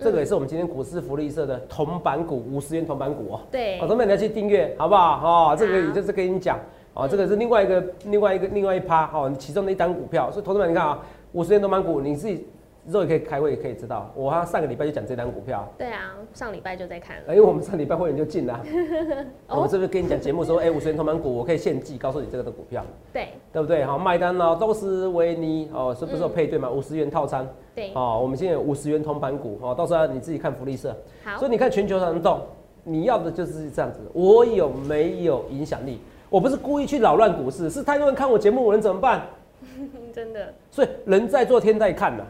[0.00, 3.40] 这个也是我们今天股市福利社的铜板股，五十元铜板股哦。
[3.50, 5.52] 对，好，同学们要去订阅，好不好？
[5.52, 6.56] 哦，这个也就是跟你讲，
[6.94, 10.30] 哦，这个是另外一个另外一个另外一趴哦，其中的一单股票。
[10.30, 11.00] 所以同志们你看啊，
[11.32, 12.46] 五十元铜板股，你自己
[12.90, 14.10] 肉也可以开会也可以知道。
[14.14, 15.68] 我好像上个礼拜就讲这单股票。
[15.76, 17.34] 对啊，上礼拜就在看了。
[17.34, 18.60] 因为我们上礼拜会员就进了，
[19.48, 22.84] 我们是不是跟你讲节目说， 哎，五十元铜板股我可以现记，告诉你这个的股票。
[23.12, 23.84] 对，对不对？
[23.84, 26.70] 好，麦当劳、都是维尼哦，是不是有配对嘛？
[26.70, 27.46] 五十元套餐。
[27.74, 27.92] 对。
[27.94, 30.96] 哦，我们现在有五十元铜板股哦，到时候你自己看福利社。
[31.24, 31.38] 好。
[31.38, 32.40] 所以你看全球能动，
[32.84, 34.00] 你要的就是这样子。
[34.12, 36.00] 我有没有影响力？
[36.30, 39.26] 我不是故意去扰乱股市，是太多人看我节目，我能怎么办？
[40.14, 40.52] 真的。
[40.70, 42.24] 所以人在做天在看呐。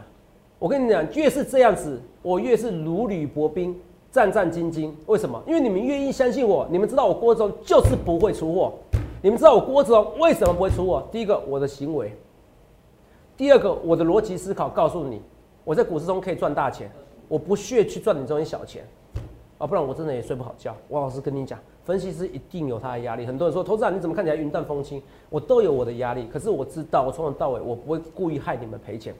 [0.59, 3.73] 我跟你讲，越是这样子，我越是如履薄冰、
[4.11, 4.91] 战战兢兢。
[5.05, 5.41] 为什么？
[5.47, 8.73] 因为你们愿意相信我，你们知道我郭总就是不会出货。
[9.21, 11.01] 你们知道我郭总为什么不会出货？
[11.13, 12.09] 第一个，我的行为；
[13.37, 15.21] 第二个，我的逻辑思考告诉你，
[15.63, 16.91] 我在股市中可以赚大钱，
[17.29, 18.83] 我不屑去赚你这种小钱。
[19.59, 20.75] 啊，不然我真的也睡不好觉。
[20.89, 23.25] 王老师跟你讲，分析师一定有他的压力。
[23.25, 25.01] 很多人说，投资长你怎么看起来云淡风轻？
[25.29, 29.13] 我都有我的压力，可是我知道，我从头到尾我不会故意害你们赔钱。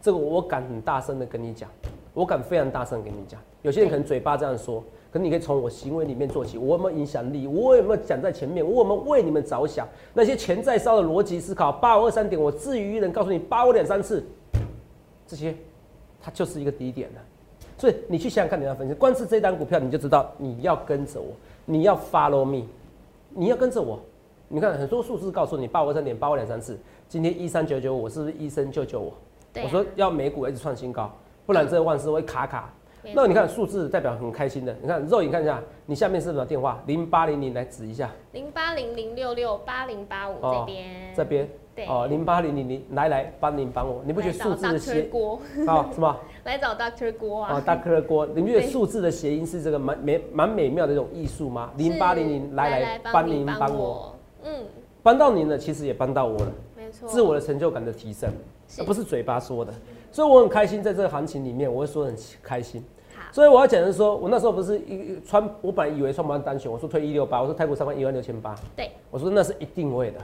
[0.00, 1.68] 这个我敢很大声的跟你讲，
[2.14, 3.40] 我敢非常大声跟你讲。
[3.62, 6.56] 有些人可能嘴巴这样说，可你可以从我行为里面做起。
[6.56, 7.46] 我有没有影响力？
[7.48, 8.64] 我有没有讲在前面？
[8.64, 9.88] 我有没有为你们着想？
[10.14, 14.24] 那些钱在烧的逻辑思考，八五二三点，我至于人告诉你八五两三次，
[15.26, 15.52] 这些
[16.22, 17.20] 它就是一个低点了。
[17.76, 21.32] 所以你去想想看，你要分析，光是这单股票你就知道你要跟着我，
[21.64, 22.64] 你要 follow me，
[23.30, 23.98] 你要跟着我。
[24.48, 26.78] 你看很多数字告诉你八五二三点八五两三次，
[27.08, 29.12] 今天一三九九，我是不是医生救救我？
[29.62, 31.10] 我说要美股一直创新高，
[31.44, 32.72] 不然这万事会卡卡。
[33.14, 36.82] 那你看数字代表很开心的，你看肉眼看一下，你下面是什么电话？
[36.86, 38.10] 零八零零来指一下。
[38.32, 41.14] 零八零零六六八零八五这边。
[41.14, 41.86] 这边对。
[41.86, 45.88] 哦，零八零零零，来来帮您帮我，你不觉得数字的谐锅啊？
[45.92, 46.16] 什么？
[46.42, 47.54] 来找 Doctor 郭啊？
[47.54, 51.70] 哦，Doctor 锅， 你不觉得数字的谐音是这个蛮美蛮美妙的一种艺术吗？
[51.76, 54.64] 零八零零，来来帮您帮我，嗯，
[55.04, 56.52] 帮到您了，其实也帮到我了，
[56.86, 58.30] 没错，自我的成就感的提升，
[58.78, 59.72] 而不是嘴巴说的，
[60.12, 62.82] 所以我很开心在这个行情里面，我会说很开心。
[63.32, 70.20] 所以我要讲的是说，我那时候不是一穿，我本来以为穿不完单选，我说推一六八，我说泰国三万一万六千八，对，我说那是一定会的。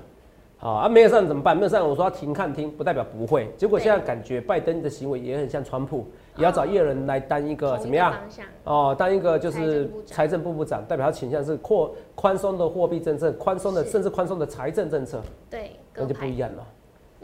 [0.57, 1.57] 好啊，没有上怎么办？
[1.57, 3.53] 没有上，我说要停看听，不代表不会。
[3.57, 8.14] 结果现在感觉拜登的行为也很像川普，也要找叶人来当一个怎么样？
[8.62, 15.20] 哦，当一个就是财政部部长，代表他倾向是扩宽松的货币政策，宽松的甚至宽松的财政政策。
[15.51, 16.66] 对，那就不一样了，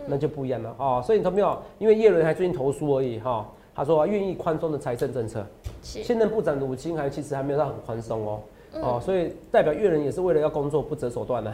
[0.07, 1.03] 那就不一样了哦。
[1.05, 3.47] 所以你都没有，因为叶伦还最近投书而已哈。
[3.75, 5.47] 他说愿意宽松的财政政策，
[5.83, 8.41] 现任部长鲁金还其实还没有到很宽松哦。
[8.83, 11.53] 哦，所以代表越人也是为了要工作不择手段的。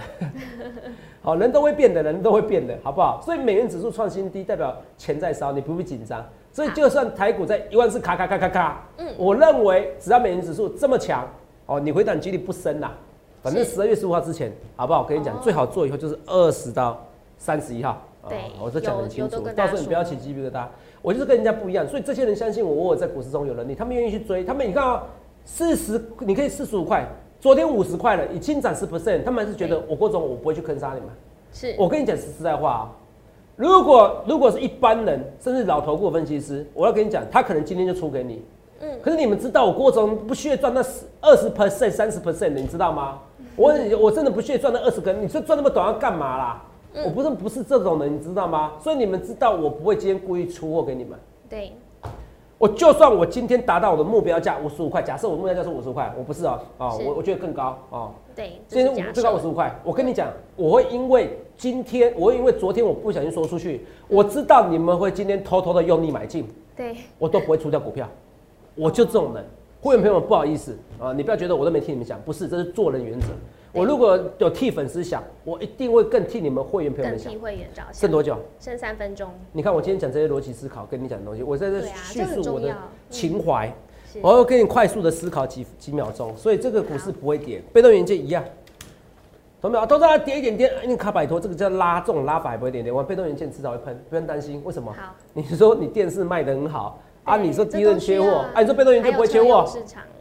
[1.22, 3.20] 好，人都会变的，人都会变的，好不好？
[3.22, 6.24] 所以美元指数创新低，代表钱在烧，你不必紧张。
[6.50, 11.28] 所以就算台股在一万四咔咔咔咔咔，嗯，我认为只要美元指数这么强，
[11.66, 12.90] 哦，你回档几率不深呐。
[13.44, 15.02] 反正十二月十五号之前，好不好？
[15.02, 18.02] 我跟你讲，最好做以后就是二十到三十一号。
[18.26, 20.64] 对，我这讲很清楚，到时候你不要起鸡皮疙瘩。
[21.02, 25.02] 我就是跟人家不一样，所以这些人相信我，我在股市中有能力，他们愿意去追，他们你看啊。
[25.46, 27.06] 四十，你可以四十五块，
[27.38, 31.10] 昨天五十块了，已经涨十 percent，他们还是觉得我郭总我不会去坑杀你们。
[31.52, 32.90] 是我跟你讲实实在话啊，
[33.54, 38.42] 如果如果是一般人，甚至老头股分析师，我要跟你讲，他可能今天就出给你。
[38.80, 38.98] 嗯。
[39.02, 43.20] 可是你们知道我郭总不屑赚那十二十 percent、三十 percent 的，你知道吗？
[43.56, 46.62] 我我真的不屑赚那二十根，你说赚那么短要干嘛啦？
[47.04, 48.72] 我不是不是这种人，你知道吗？
[48.80, 51.18] 所以你们知道我不会今天故意出货给你们。
[51.48, 51.72] 对。
[52.56, 58.10] 我就算我今天达到我的目标价五十五块，假设我目标价是五十块，我不是啊，啊，我我觉得更高啊。
[58.34, 59.76] 对，今天最高五十五块。
[59.82, 68.08] 我跟你讲，我会因为今天，我会因为昨天我不小心说出去，我知道你们会今天偷偷的用力买进，对，我都不会出掉股票，
[68.76, 69.44] 我就这种人。
[69.84, 73.26] 会员朋友们不好意思啊，你不要觉得我都没听你们讲，不是，这是做人原则。
[73.70, 77.30] 我如果有替粉丝想，我一定会更替你们会员朋友们想。
[77.30, 77.92] 替会员着想。
[77.92, 78.34] 剩多久？
[78.58, 79.28] 剩三分钟。
[79.52, 82.74] 你看我今天讲这些逻辑思考，跟你讲的东西，我在这叙述我的
[83.10, 83.70] 情怀，
[84.22, 88.42] 我要跟你快速的思考几几秒钟，所以这个股市不会跌，被动元件一样。
[89.60, 89.84] 懂没有？
[89.84, 94.62] 都是它跌一点点，你卡摆脱，这个叫拉重拉法不会点点，我被动元件迟早会喷，不用担心。
[94.64, 94.90] 为什么？
[94.90, 96.98] 好，你说你电视卖的很好。
[97.24, 99.66] 啊，你说敌人缺货，啊，你说被动元件不会缺货，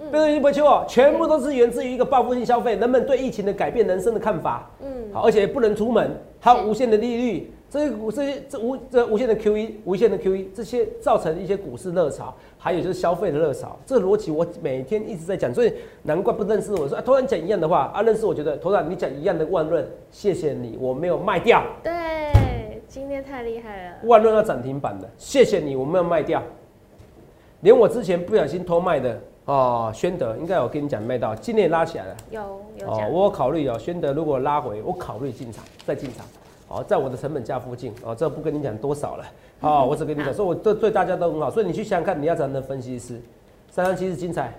[0.10, 21.92] 被动元件不会缺货，全部都是源自于一个报复性消费，人们对疫情的改变人生的看法，嗯，好，而且不能出门，还有无限的利率，这些股这些这无这无限的 QE，无限的 QE，这些造成一些股市热潮，还有就是消费的热潮，这个逻辑我每天一直在讲，所以难怪不认识我说啊，突然讲一样的话啊，认识我觉得头然你讲一样的万润，谢谢你，我没有卖掉，对，
[22.88, 26.42] 今天太厉害了，万润要涨停板的，谢谢你，我没有卖掉。
[27.64, 32.16] 连我之前不小心偷卖的哦，宣德应该有跟你讲卖到，今年拉起来了。
[32.30, 32.42] 有
[32.80, 36.26] 有哦，我考虑哦，宣德如果拉回，我考虑进场，再进场。
[36.68, 39.26] 哦，在我的成本价附近，哦，这不跟你讲多少了。
[39.62, 43.22] 哦， 我只跟你讲，说我对对大家都很好，所以你去想想看，你要怎样的分析师？
[43.70, 44.54] 三三七是精彩，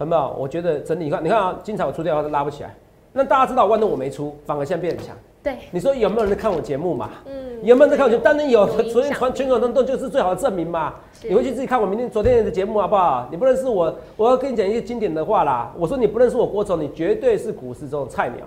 [0.00, 0.34] 有没有？
[0.38, 2.74] 我觉得整理，你看，你看啊，精彩我出掉它拉不起来，
[3.12, 5.16] 那大家知道万能我没出，反而现在变很强。
[5.42, 7.10] 对，你说有没有人在看我节目嘛？
[7.26, 8.22] 嗯，有没有人在看我节目？
[8.22, 10.94] 当然有，昨天传全口动动就是最好的证明嘛。
[11.22, 13.28] 你回去自己看我明天、昨天的节目好不好？
[13.30, 15.72] 你不认识我，我要跟你讲一些经典的话啦。
[15.78, 18.44] 我说你不认识我郭总，你绝对是股市中的菜鸟。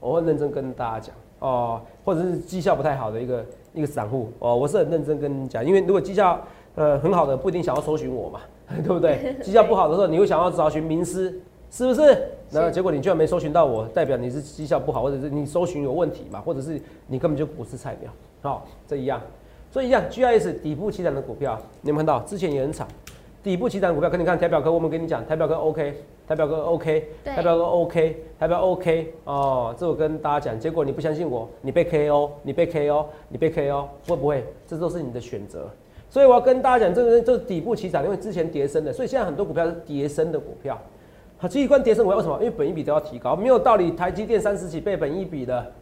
[0.00, 6.40] 我会认真跟大家讲哦，或者是绩效不太好的一个一个散户哦，我是很认真跟你讲，因为如果绩效
[6.74, 8.40] 呃很好的，不一定想要搜寻我嘛，
[8.82, 9.36] 对不对？
[9.44, 11.40] 绩效不好的时候，你会想要找寻名师，
[11.72, 12.28] 是不是？
[12.50, 18.12] 那结果你居然没搜寻到我，代表你是绩效不好，或者是你搜寻有问题嘛，或者是你根本就不是菜鸟。
[18.42, 19.18] 好、这一样，
[19.70, 22.20] 所以一样，GIS 底部起涨的股票，你有看到？
[22.20, 22.86] 之前也很惨，
[23.42, 25.94] 底部起涨的股票，跟你看台表哥，我们跟你讲，台表哥 OK，
[26.28, 34.44] 台表哥 OK，对台表哥 OK，台表 OK 哦，这我跟大家讲，结果你不相信我，你被 KO，你被 KO，你被 KO，会不会？
[34.66, 35.70] 这都是你的选择。
[36.10, 40.78] 所以我要跟大家讲，这个这是底部起涨，因为之前跌升的，所以现在很多股票是跌升的股票。
[41.42, 42.38] 好，这一关跌升股票为什么？
[42.38, 43.90] 因为本益比都要提高，没有道理。
[43.90, 45.72] 台积电三十几倍本益比的，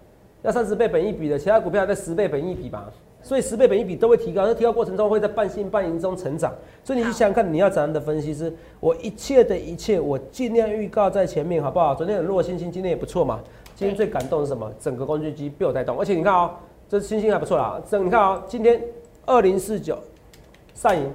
[0.40, 4.46] 要三十倍本益比的，其他股票在十倍本益比吧，所以十倍本益比都会提高。
[4.46, 6.51] 那提高过程中会在半信半疑中成长，
[6.83, 8.51] 所以你去想想看，你要怎样的分析师？
[8.81, 11.94] 我一切的一切，我尽量预告在前面，好不好？
[11.94, 13.38] 昨天很弱，星星今天也不错嘛。
[13.75, 14.73] 今天最感动的是什么？
[14.81, 16.53] 整个工具机被我带动，而且你看哦，
[16.88, 17.79] 这星星还不错啦。
[17.87, 18.83] 这你看哦，今天
[19.27, 19.99] 二零四九
[20.73, 21.12] 上影，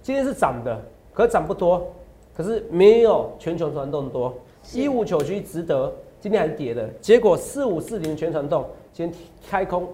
[0.00, 0.80] 今天是涨的，
[1.12, 1.92] 可涨不多，
[2.36, 4.34] 可是没有全球传动多。
[4.72, 9.86] 一五九 G 值得，今天还跌的，结果四五四零全传动今天开空，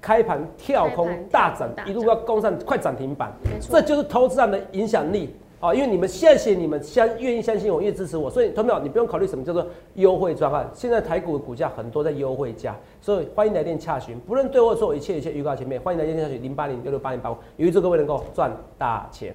[0.00, 5.74] 开盘跳空大涨一路要攻上快涨停板这就是投资上的影响力啊！
[5.74, 10.70] 因为你们谢谢你们相愿意相信我，愿意支持我，所以投票你不用考虑什么叫做优惠专案。
[10.74, 19.34] 现在台股的股价很多在优惠价，所以欢迎来电洽询，不论对或错，一切一切预告前面，欢迎来电洽询零八零六六八零八五，有预祝各位能够赚大钱。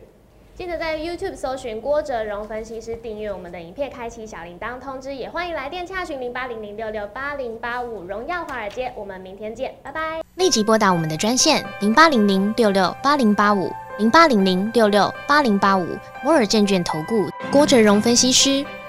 [0.58, 10.22] 记得在 YouTube 搜寻郭哲荣分析师，订阅我们的影片，开启小铃铛通知，也欢迎来电洽询零八零零六六八零八五，荣耀华尔街，我们明天见，拜拜。
[10.36, 15.86] 立即拨打我们的专线零八零零六六八零八五零八零零六六八零八五
[16.24, 18.66] 摩尔证券投顾郭哲荣分析师。